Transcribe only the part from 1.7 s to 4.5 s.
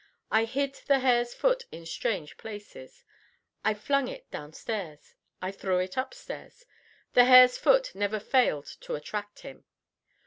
in strange places. I flung it